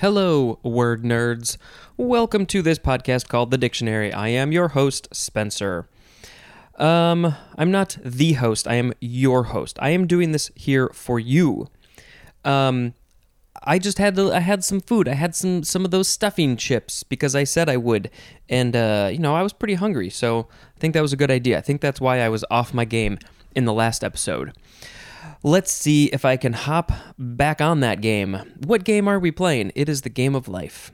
[0.00, 1.58] Hello, word nerds.
[1.98, 4.10] Welcome to this podcast called The Dictionary.
[4.10, 5.90] I am your host, Spencer.
[6.76, 9.78] Um, I'm not the host, I am your host.
[9.78, 11.68] I am doing this here for you.
[12.46, 12.94] Um,
[13.62, 15.06] I just had to, I had some food.
[15.06, 18.10] I had some some of those stuffing chips because I said I would,
[18.48, 21.30] and uh, you know I was pretty hungry, so I think that was a good
[21.30, 21.58] idea.
[21.58, 23.18] I think that's why I was off my game
[23.54, 24.54] in the last episode.
[25.42, 28.34] Let's see if I can hop back on that game.
[28.66, 29.72] What game are we playing?
[29.74, 30.92] It is the game of life.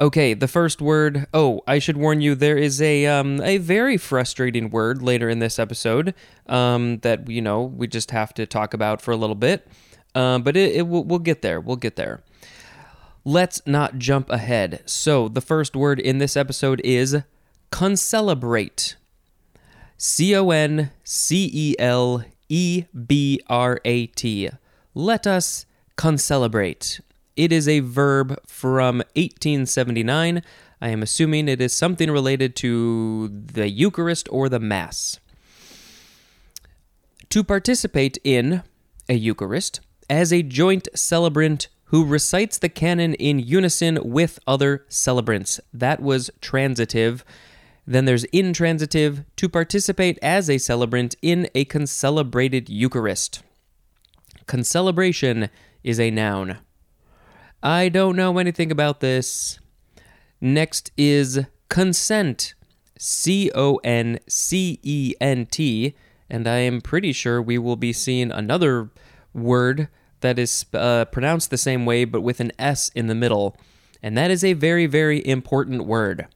[0.00, 1.26] Okay, the first word.
[1.32, 2.34] Oh, I should warn you.
[2.34, 6.14] There is a um, a very frustrating word later in this episode
[6.48, 9.66] um, that you know we just have to talk about for a little bit.
[10.16, 11.60] Um, but it, it will, we'll get there.
[11.60, 12.22] We'll get there.
[13.24, 14.82] Let's not jump ahead.
[14.84, 17.22] So the first word in this episode is
[17.70, 18.96] concelebrate.
[19.96, 24.48] C O N C E L E B R A T.
[24.94, 27.00] Let us concelebrate.
[27.36, 30.40] It is a verb from 1879.
[30.80, 35.18] I am assuming it is something related to the Eucharist or the Mass.
[37.30, 38.62] To participate in
[39.08, 45.58] a Eucharist as a joint celebrant who recites the canon in unison with other celebrants.
[45.72, 47.24] That was transitive.
[47.86, 53.42] Then there's intransitive, to participate as a celebrant in a concelebrated Eucharist.
[54.46, 55.50] Concelebration
[55.82, 56.58] is a noun.
[57.62, 59.58] I don't know anything about this.
[60.40, 62.54] Next is concent.
[62.98, 65.94] C O N C E N T.
[66.30, 68.90] And I am pretty sure we will be seeing another
[69.34, 69.88] word
[70.20, 73.56] that is uh, pronounced the same way but with an S in the middle.
[74.02, 76.26] And that is a very, very important word.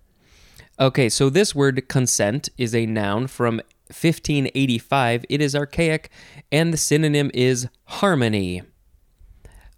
[0.80, 3.56] Okay, so this word concent is a noun from
[3.88, 5.24] 1585.
[5.28, 6.08] It is archaic,
[6.52, 8.62] and the synonym is harmony.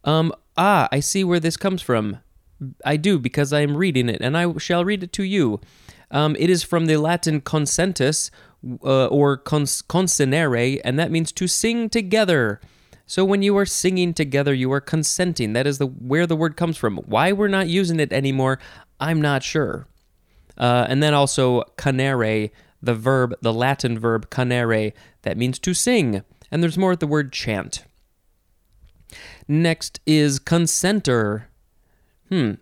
[0.04, 2.18] Um, ah, I see where this comes from.
[2.84, 5.62] I do because I am reading it, and I shall read it to you.
[6.10, 8.30] Um, it is from the Latin concentus
[8.84, 12.60] uh, or cons- consonere, and that means to sing together.
[13.06, 15.54] So when you are singing together, you are consenting.
[15.54, 16.98] That is the where the word comes from.
[16.98, 18.58] Why we're not using it anymore,
[19.00, 19.86] I'm not sure.
[20.60, 22.50] Uh, and then also canere,
[22.82, 26.22] the verb, the Latin verb canere, that means to sing.
[26.50, 27.84] And there's more at the word chant.
[29.48, 31.44] Next is concenter.
[32.28, 32.52] Hmm.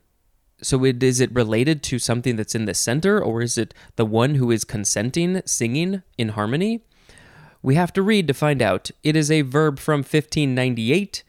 [0.62, 4.06] So it, is it related to something that's in the center, or is it the
[4.06, 6.82] one who is consenting, singing in harmony?
[7.62, 8.90] We have to read to find out.
[9.02, 11.22] It is a verb from 1598,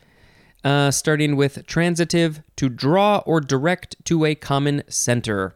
[0.64, 5.56] uh, starting with transitive, to draw or direct to a common center.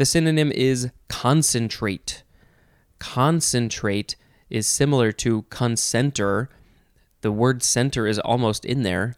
[0.00, 2.22] The synonym is concentrate.
[2.98, 4.16] Concentrate
[4.48, 6.48] is similar to concenter.
[7.20, 9.14] The word center is almost in there.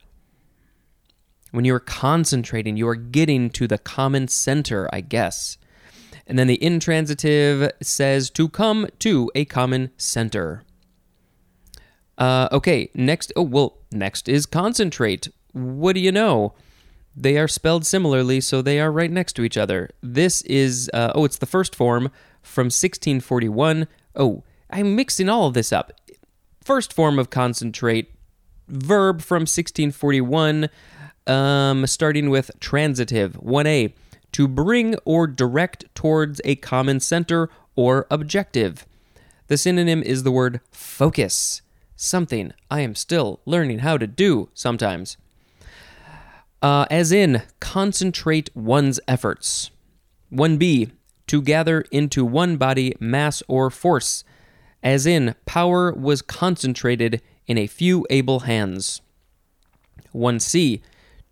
[1.52, 5.56] When you are concentrating, you are getting to the common center, I guess.
[6.26, 10.64] And then the intransitive says to come to a common center.
[12.18, 13.32] Uh, okay, next.
[13.36, 15.28] Oh, well, next is concentrate.
[15.52, 16.54] What do you know?
[17.14, 19.90] They are spelled similarly, so they are right next to each other.
[20.02, 22.10] This is, uh, oh, it's the first form
[22.42, 23.86] from 1641.
[24.16, 25.92] Oh, I'm mixing all of this up.
[26.64, 28.12] First form of concentrate,
[28.68, 30.68] verb from 1641,
[31.26, 33.34] um, starting with transitive.
[33.34, 33.92] 1a,
[34.32, 38.86] to bring or direct towards a common center or objective.
[39.48, 41.60] The synonym is the word focus,
[41.94, 45.18] something I am still learning how to do sometimes.
[46.62, 49.70] Uh, as in, concentrate one's efforts.
[50.32, 50.92] 1b,
[51.26, 54.22] to gather into one body, mass, or force.
[54.82, 59.02] As in, power was concentrated in a few able hands.
[60.14, 60.80] 1c,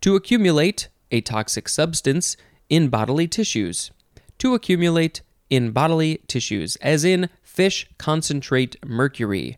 [0.01, 2.35] to accumulate a toxic substance
[2.69, 3.91] in bodily tissues.
[4.39, 9.57] To accumulate in bodily tissues, as in, fish concentrate mercury.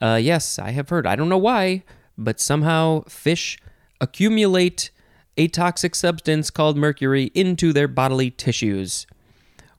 [0.00, 1.06] Uh, yes, I have heard.
[1.06, 1.84] I don't know why,
[2.16, 3.58] but somehow fish
[4.00, 4.90] accumulate
[5.36, 9.06] a toxic substance called mercury into their bodily tissues.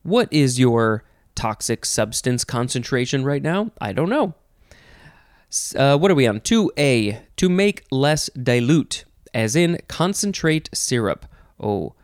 [0.04, 1.04] What is your
[1.36, 3.72] toxic substance concentration right now?
[3.80, 4.34] I don't know.
[5.76, 6.40] Uh, what are we on?
[6.40, 9.04] 2A, to make less dilute,
[9.34, 11.26] as in concentrate syrup.
[11.60, 11.96] Oh,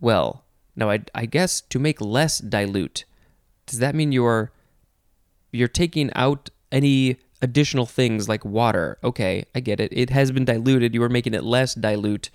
[0.00, 0.44] well,
[0.74, 3.04] now I, I guess to make less dilute.
[3.66, 4.52] Does that mean you're
[5.52, 8.98] you're taking out any additional things like water.
[9.04, 9.92] Okay, I get it.
[9.92, 10.94] It has been diluted.
[10.94, 12.30] You are making it less dilute.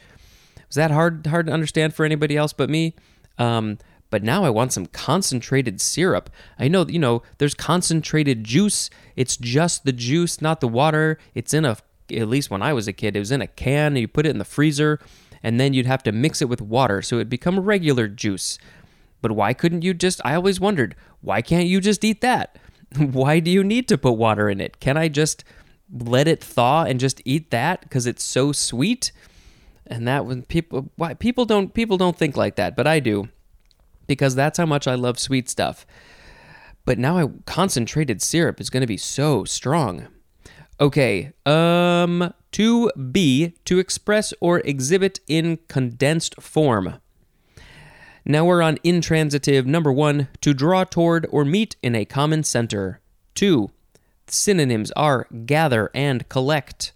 [0.68, 2.96] Was that hard hard to understand for anybody else but me?
[3.38, 3.78] Um,
[4.12, 6.30] but now I want some concentrated syrup.
[6.60, 8.90] I know, you know, there's concentrated juice.
[9.16, 11.18] It's just the juice, not the water.
[11.34, 11.78] It's in a,
[12.14, 13.96] at least when I was a kid, it was in a can.
[13.96, 15.00] You put it in the freezer
[15.42, 18.60] and then you'd have to mix it with water so it'd become regular juice.
[19.22, 20.20] But why couldn't you just?
[20.26, 22.58] I always wondered, why can't you just eat that?
[22.98, 24.80] why do you need to put water in it?
[24.80, 25.44] Can I just
[25.92, 29.12] let it thaw and just eat that because it's so sweet?
[29.88, 33.30] And that when people why people don't people don't think like that, but I do.
[34.08, 35.86] Because that's how much I love sweet stuff.
[36.86, 40.08] But now I concentrated syrup is going to be so strong.
[40.80, 46.96] Okay, um to B to express or exhibit in condensed form.
[48.26, 53.00] Now we're on intransitive number 1 to draw toward or meet in a common center.
[53.36, 53.72] 2.
[54.28, 56.94] Synonyms are gather and collect.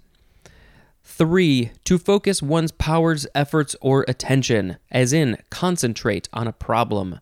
[1.03, 1.71] 3.
[1.85, 7.19] To focus one's powers, efforts, or attention, as in concentrate on a problem.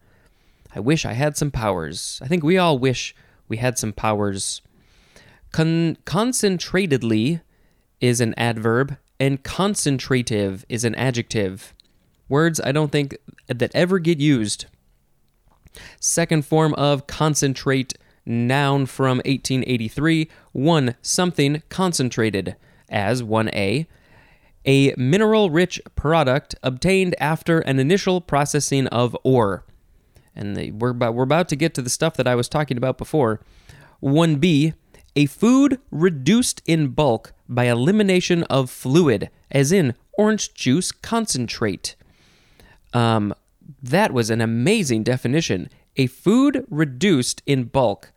[0.76, 2.20] I wish I had some powers.
[2.22, 3.16] I think we all wish
[3.48, 4.62] we had some powers.
[5.52, 7.42] Con- concentratedly
[8.02, 11.74] is an adverb, and concentrative is an adjective.
[12.30, 13.18] Words I don't think
[13.48, 14.66] that ever get used.
[16.00, 17.94] Second form of concentrate,
[18.26, 22.56] noun from 1883, one something concentrated,
[22.90, 23.88] as 1a,
[24.66, 29.66] a mineral rich product obtained after an initial processing of ore.
[30.36, 32.78] And the, we're, about, we're about to get to the stuff that I was talking
[32.78, 33.42] about before.
[34.02, 34.74] 1b,
[35.16, 41.96] a food reduced in bulk by elimination of fluid, as in orange juice concentrate.
[42.94, 43.34] Um,
[43.82, 45.70] that was an amazing definition.
[45.96, 48.12] A food reduced in bulk.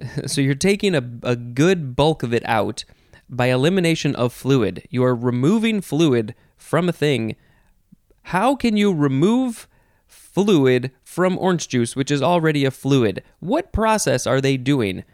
[0.26, 2.84] So you're taking a, a good bulk of it out
[3.28, 4.86] by elimination of fluid.
[4.88, 7.36] You are removing fluid from a thing.
[8.24, 9.68] How can you remove
[10.06, 13.22] fluid from orange juice, which is already a fluid?
[13.40, 15.04] What process are they doing?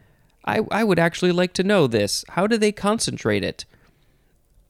[0.45, 2.25] I, I would actually like to know this.
[2.31, 3.65] How do they concentrate it?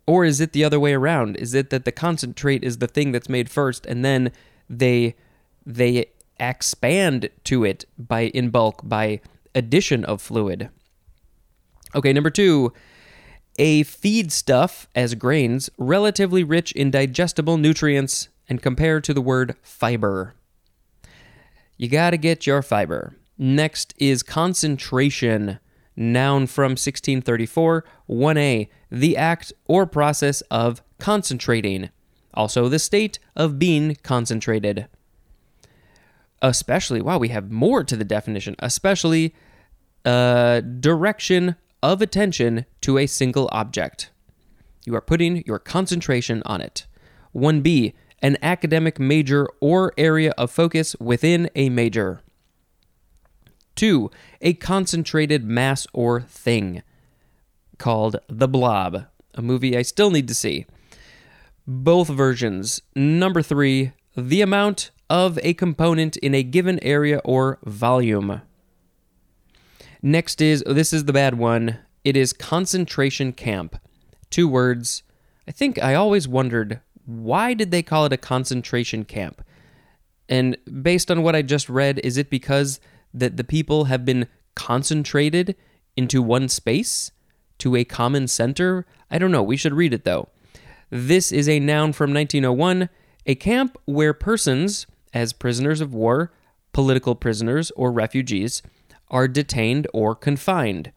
[0.06, 1.36] Or is it the other way around?
[1.36, 4.30] Is it that the concentrate is the thing that's made first and then
[4.68, 5.16] they
[5.64, 6.06] they
[6.38, 9.20] expand to it by in bulk by
[9.54, 10.70] addition of fluid?
[11.94, 12.72] Okay, number 2,
[13.58, 20.34] a feedstuff as grains relatively rich in digestible nutrients and compared to the word fiber.
[21.76, 23.16] You got to get your fiber.
[23.38, 25.58] Next is concentration
[25.96, 31.90] noun from 1634, 1a, the act or process of concentrating,
[32.34, 34.88] also the state of being concentrated.
[36.42, 39.34] Especially, wow, we have more to the definition, especially
[40.04, 44.10] uh, direction of attention to a single object.
[44.84, 46.86] You are putting your concentration on it.
[47.34, 52.20] 1b, an academic major or area of focus within a major.
[53.76, 56.82] Two, a concentrated mass or thing
[57.78, 60.66] called The Blob, a movie I still need to see.
[61.66, 62.80] Both versions.
[62.94, 68.40] Number three, the amount of a component in a given area or volume.
[70.02, 71.78] Next is, this is the bad one.
[72.02, 73.76] It is concentration camp.
[74.30, 75.02] Two words.
[75.46, 79.40] I think I always wondered why did they call it a concentration camp?
[80.28, 82.80] And based on what I just read, is it because
[83.12, 85.56] that the people have been concentrated
[85.96, 87.10] into one space
[87.58, 88.86] to a common center?
[89.10, 89.42] I don't know.
[89.42, 90.28] We should read it though.
[90.90, 92.88] This is a noun from 1901,
[93.26, 96.32] a camp where persons, as prisoners of war,
[96.72, 98.62] political prisoners, or refugees,
[99.08, 100.92] are detained or confined.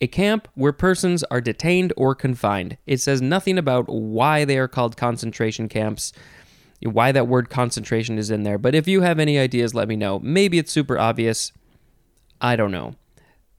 [0.00, 2.76] A camp where persons are detained or confined.
[2.86, 6.12] It says nothing about why they are called concentration camps
[6.82, 8.58] why that word concentration is in there.
[8.58, 10.18] But if you have any ideas, let me know.
[10.20, 11.52] Maybe it's super obvious.
[12.40, 12.94] I don't know.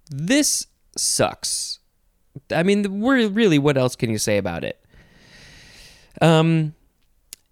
[0.10, 1.80] This sucks.
[2.52, 4.80] I mean, we're really, what else can you say about it?
[6.22, 6.76] Um,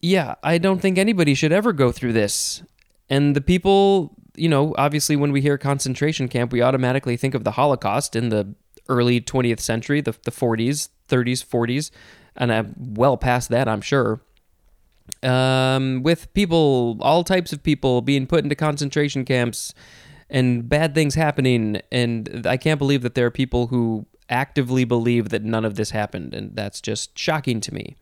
[0.02, 2.64] yeah, I don't think anybody should ever go through this.
[3.10, 7.44] And the people, you know, obviously, when we hear concentration camp, we automatically think of
[7.44, 8.54] the Holocaust in the
[8.88, 11.92] early 20th century, the, the 40s, 30s, 40s,
[12.36, 14.22] and I'm well past that, I'm sure
[15.24, 19.74] um, with people, all types of people being put into concentration camps
[20.30, 21.82] and bad things happening.
[21.92, 25.92] And I can't believe that there are people who actively believe that none of this
[25.92, 26.34] happened.
[26.34, 27.96] And that's just shocking to me.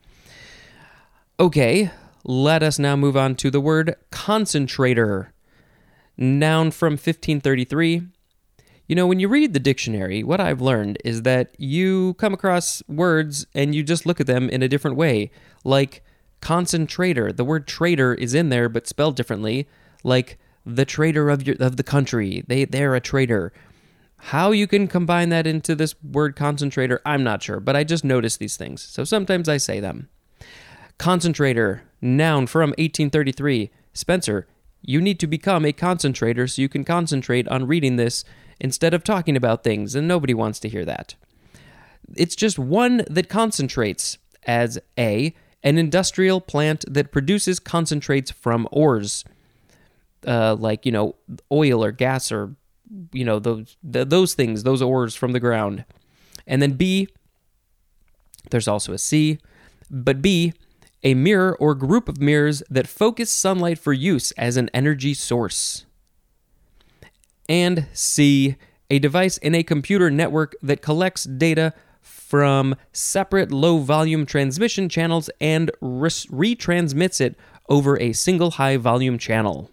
[1.40, 1.92] Okay,
[2.24, 5.34] let us now move on to the word concentrator.
[6.16, 8.04] Noun from 1533.
[8.88, 12.84] You know, when you read the dictionary, what I've learned is that you come across
[12.88, 15.32] words and you just look at them in a different way.
[15.64, 16.04] Like,
[16.44, 17.32] concentrator.
[17.32, 19.66] The word traitor is in there, but spelled differently,
[20.04, 22.44] like the traitor of your of the country.
[22.46, 23.54] They they're a traitor.
[24.18, 28.04] How you can combine that into this word concentrator, I'm not sure, but I just
[28.04, 28.82] noticed these things.
[28.82, 30.10] So sometimes I say them.
[30.98, 33.72] Concentrator, noun from 1833.
[33.94, 34.48] Spencer,
[34.82, 38.26] you need to become a concentrator so you can concentrate on reading this
[38.60, 41.16] instead of talking about things, and nobody wants to hear that.
[42.16, 45.34] It's just one that concentrates as A,
[45.64, 49.24] an industrial plant that produces concentrates from ores,
[50.28, 51.16] uh, like, you know,
[51.52, 52.56] oil or gas or,
[53.12, 55.86] you know, those, those things, those ores from the ground.
[56.46, 57.08] And then B,
[58.50, 59.40] there's also a C,
[59.90, 60.54] but B,
[61.04, 65.86] a mirror or group of mirrors that focus sunlight for use as an energy source.
[67.50, 68.56] And C,
[68.90, 71.74] a device in a computer network that collects data
[72.34, 77.36] from separate low volume transmission channels and retransmits it
[77.70, 79.70] over a single high volume channel.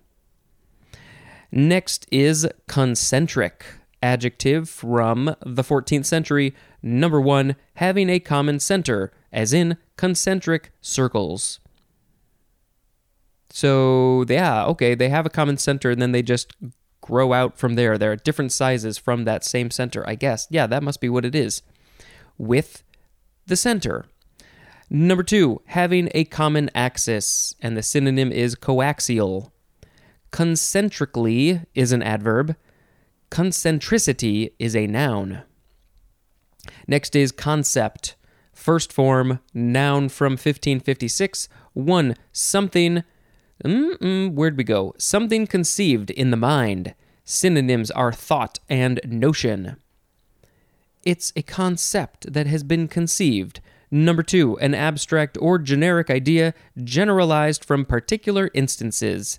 [1.51, 3.65] Next is concentric,
[4.03, 6.55] adjective from the 14th century.
[6.83, 11.61] Number one, having a common center, as in concentric circles.
[13.49, 16.55] So, yeah, okay, they have a common center and then they just
[17.01, 17.97] grow out from there.
[17.97, 20.47] They're different sizes from that same center, I guess.
[20.51, 21.63] Yeah, that must be what it is.
[22.41, 22.85] With
[23.47, 24.07] the center.
[24.89, 29.51] Number two, having a common axis, and the synonym is coaxial.
[30.31, 32.57] Concentrically is an adverb.
[33.31, 35.43] Concentricity is a noun.
[36.89, 38.17] Next is concept.
[38.55, 41.47] First form, noun from 1556.
[41.75, 43.05] One, something.
[43.63, 44.95] Where'd we go?
[44.97, 46.95] Something conceived in the mind.
[47.23, 49.77] Synonyms are thought and notion.
[51.05, 53.61] It's a concept that has been conceived.
[53.91, 59.39] Number two, an abstract or generic idea generalized from particular instances.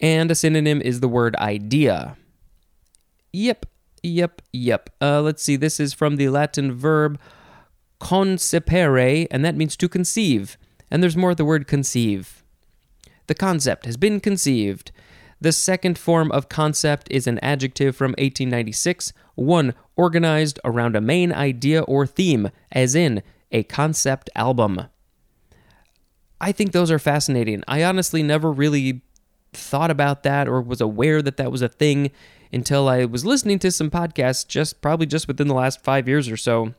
[0.00, 2.16] And a synonym is the word idea.
[3.32, 3.66] Yep,
[4.02, 4.90] yep, yep.
[5.00, 7.20] Uh, let's see, this is from the Latin verb
[8.00, 10.56] concepere, and that means to conceive.
[10.90, 12.42] And there's more the word conceive.
[13.26, 14.90] The concept has been conceived.
[15.40, 21.32] The second form of concept is an adjective from 1896, one organized around a main
[21.32, 24.82] idea or theme, as in a concept album.
[26.40, 27.62] I think those are fascinating.
[27.68, 29.02] I honestly never really
[29.52, 32.10] thought about that or was aware that that was a thing
[32.52, 36.28] until I was listening to some podcasts just probably just within the last 5 years
[36.28, 36.74] or so.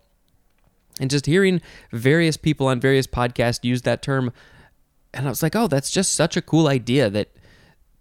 [0.99, 1.61] And just hearing
[1.91, 4.31] various people on various podcasts use that term
[5.11, 7.29] and I was like, "Oh, that's just such a cool idea that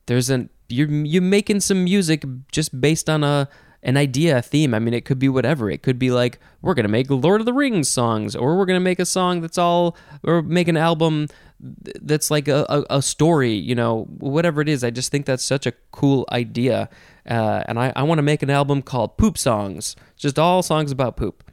[0.09, 3.49] there's an you're you making some music just based on a
[3.83, 4.75] an idea, a theme.
[4.75, 5.71] I mean, it could be whatever.
[5.71, 8.81] It could be like we're gonna make Lord of the Rings songs, or we're gonna
[8.81, 11.29] make a song that's all, or make an album
[11.61, 13.53] that's like a, a, a story.
[13.53, 14.83] You know, whatever it is.
[14.83, 16.89] I just think that's such a cool idea,
[17.29, 20.91] uh, and I, I want to make an album called Poop Songs, just all songs
[20.91, 21.48] about poop.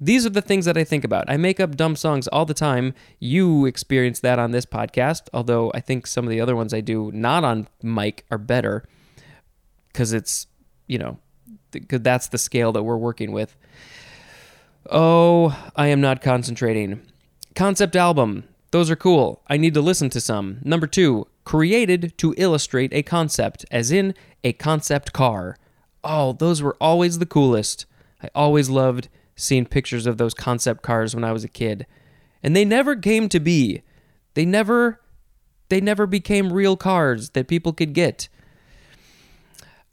[0.00, 1.28] These are the things that I think about.
[1.28, 2.94] I make up dumb songs all the time.
[3.18, 6.80] You experience that on this podcast, although I think some of the other ones I
[6.80, 8.84] do not on mic are better
[9.88, 10.46] because it's,
[10.86, 11.18] you know,
[11.70, 13.54] because that's the scale that we're working with.
[14.88, 17.02] Oh, I am not concentrating.
[17.54, 18.44] Concept album.
[18.70, 19.42] Those are cool.
[19.48, 20.58] I need to listen to some.
[20.62, 24.14] Number two, created to illustrate a concept, as in
[24.44, 25.58] a concept car.
[26.02, 27.84] Oh, those were always the coolest.
[28.22, 29.08] I always loved
[29.40, 31.86] seeing pictures of those concept cars when I was a kid.
[32.42, 33.82] And they never came to be.
[34.34, 35.00] They never
[35.68, 38.28] they never became real cars that people could get.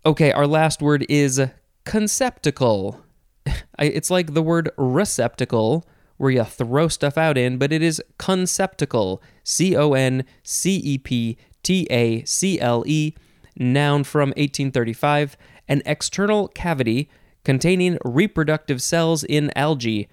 [0.05, 1.41] Okay, our last word is
[1.85, 3.01] conceptacle.
[3.79, 5.87] It's like the word receptacle
[6.17, 9.21] where you throw stuff out in, but it is conceptacle.
[9.43, 13.13] C O N C E P T A C L E,
[13.55, 15.37] noun from 1835,
[15.67, 17.07] an external cavity
[17.47, 20.09] containing reproductive cells in algae,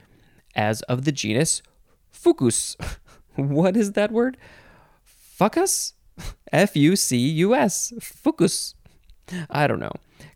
[0.55, 1.63] as of the genus
[2.13, 2.77] Fucus.
[3.35, 4.37] what is that word?
[5.37, 5.95] Fucus?
[6.53, 7.93] F U C U S.
[7.99, 8.75] Fucus.
[9.51, 9.91] I don't know.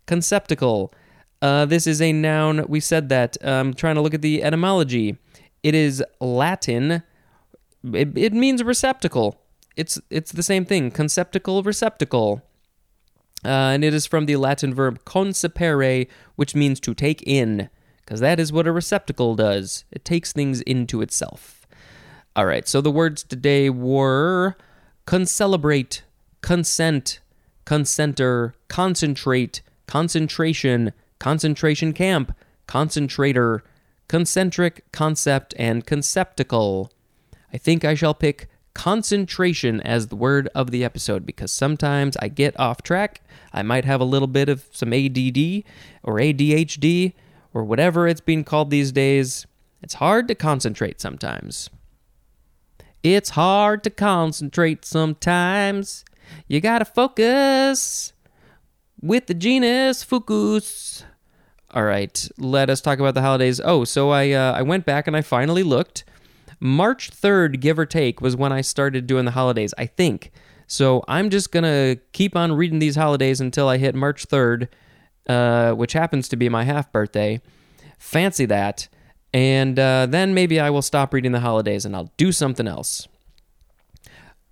[0.07, 0.93] Conceptacle.
[1.41, 2.65] Uh, this is a noun.
[2.67, 3.37] We said that.
[3.41, 5.17] I'm um, trying to look at the etymology.
[5.63, 7.03] It is Latin.
[7.93, 9.39] It, it means receptacle.
[9.77, 10.91] It's it's the same thing.
[10.91, 12.41] Conceptacle receptacle.
[13.45, 18.19] Uh, and it is from the Latin verb concepere, which means to take in, because
[18.19, 19.85] that is what a receptacle does.
[19.91, 21.65] It takes things into itself.
[22.35, 24.55] All right, so the words today were
[25.05, 26.03] concelebrate,
[26.41, 27.19] concent,
[27.65, 32.35] concenter, concentrate, concentration, concentration camp,
[32.67, 33.63] concentrator,
[34.07, 36.91] concentric, concept, and conceptacle.
[37.53, 42.27] I think I shall pick concentration as the word of the episode because sometimes I
[42.27, 43.21] get off track.
[43.53, 45.63] I might have a little bit of some ADD
[46.03, 47.13] or ADHD
[47.53, 49.45] or whatever it's being called these days.
[49.81, 51.69] It's hard to concentrate sometimes.
[53.01, 56.03] It's hard to concentrate sometimes.
[56.47, 58.13] You gotta focus
[59.01, 61.03] with the genus Fucus.
[61.71, 63.61] All right, let us talk about the holidays.
[63.63, 66.03] Oh, so I uh, I went back and I finally looked.
[66.59, 70.31] March 3rd, give or take, was when I started doing the holidays, I think.
[70.67, 74.67] So I'm just going to keep on reading these holidays until I hit March 3rd,
[75.27, 77.41] uh, which happens to be my half birthday.
[77.97, 78.87] Fancy that.
[79.33, 83.07] And uh, then maybe I will stop reading the holidays and I'll do something else.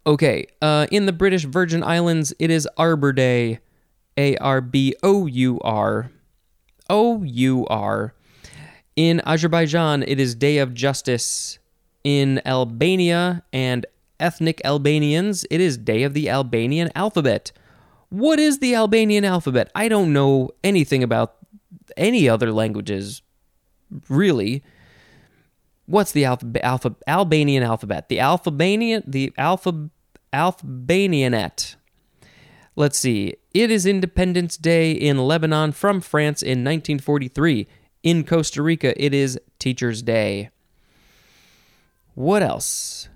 [0.06, 3.60] Okay, uh, in the British Virgin Islands, it is Arbor Day.
[4.18, 6.12] A R B O U R.
[6.90, 8.14] O U R.
[8.96, 11.60] In Azerbaijan, it is Day of Justice.
[12.08, 13.86] In Albania and
[14.18, 17.52] ethnic Albanians, it is Day of the Albanian Alphabet.
[18.08, 19.70] What is the Albanian alphabet?
[19.76, 21.36] I don't know anything about
[21.98, 23.24] any other languages,
[24.08, 24.64] really.
[25.86, 28.08] What's the alpha, Albanian alphabet?
[28.08, 29.90] The Albanian the alpha
[30.32, 31.76] Albanianet.
[32.78, 33.36] Let's see.
[33.54, 37.68] It is Independence Day in Lebanon from France in 1943.
[38.04, 40.52] In Costa Rica, it is Teacher's Day.
[42.18, 43.10] What else?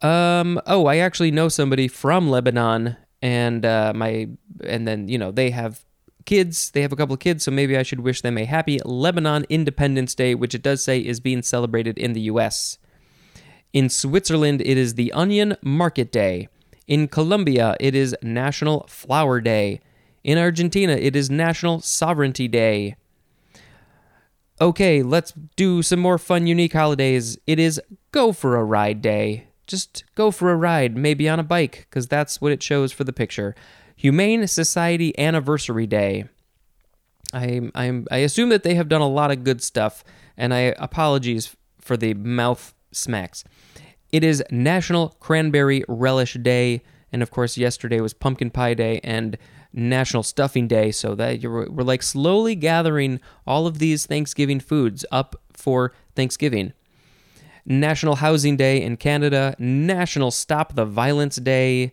[0.00, 0.60] Um.
[0.64, 4.28] Oh, I actually know somebody from Lebanon, and uh, my
[4.62, 5.84] and then you know they have
[6.24, 6.70] kids.
[6.70, 9.44] They have a couple of kids, so maybe I should wish them a happy Lebanon
[9.48, 12.78] Independence Day, which it does say is being celebrated in the U.S.
[13.72, 16.46] In Switzerland, it is the Onion Market Day.
[16.86, 19.80] In Colombia, it is National Flower Day.
[20.22, 22.94] In Argentina, it is National Sovereignty Day
[24.60, 27.38] okay, let's do some more fun, unique holidays.
[27.46, 27.80] It is
[28.12, 29.48] Go for a Ride Day.
[29.66, 33.04] Just go for a ride, maybe on a bike, because that's what it shows for
[33.04, 33.54] the picture.
[33.96, 36.26] Humane Society Anniversary Day.
[37.32, 40.04] I, I'm, I assume that they have done a lot of good stuff,
[40.36, 43.42] and I apologies for the mouth smacks.
[44.12, 49.38] It is National Cranberry Relish Day, and of course, yesterday was Pumpkin Pie Day, and
[49.74, 55.04] National Stuffing Day, so that you're, we're like slowly gathering all of these Thanksgiving foods
[55.10, 56.72] up for Thanksgiving.
[57.66, 61.92] National Housing Day in Canada, National Stop the Violence Day.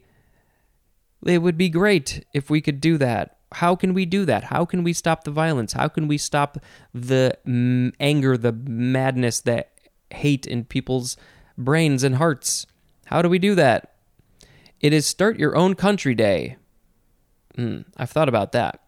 [1.26, 3.38] It would be great if we could do that.
[3.54, 4.46] How can we do that?
[4.46, 5.74] How can we stop the violence?
[5.74, 6.58] How can we stop
[6.94, 9.65] the mm, anger, the madness, the
[10.12, 11.17] hate in people's
[11.58, 12.65] brains and hearts?
[13.06, 13.96] How do we do that?
[14.80, 16.58] It is Start Your Own Country Day.
[17.58, 18.82] Mm, I've thought about that.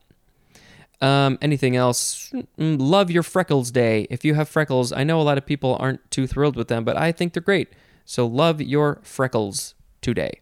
[1.02, 2.32] Um, anything else?
[2.58, 4.08] Mm, love your freckles day.
[4.10, 6.86] If you have freckles, I know a lot of people aren't too thrilled with them,
[6.86, 7.70] but I think they're great.
[8.06, 10.40] So love your freckles today.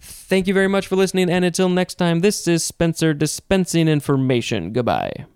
[0.00, 4.72] Thank you very much for listening, and until next time, this is Spencer dispensing information.
[4.72, 5.26] Goodbye.